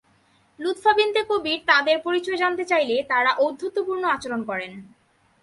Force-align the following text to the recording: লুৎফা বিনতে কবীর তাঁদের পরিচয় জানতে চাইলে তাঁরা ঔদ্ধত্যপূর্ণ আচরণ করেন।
লুৎফা 0.59 0.91
বিনতে 0.93 1.21
কবীর 1.29 1.59
তাঁদের 1.65 1.97
পরিচয় 2.03 2.37
জানতে 2.37 2.63
চাইলে 2.65 2.95
তাঁরা 3.09 3.31
ঔদ্ধত্যপূর্ণ 3.37 4.03
আচরণ 4.07 4.41
করেন। 4.43 4.71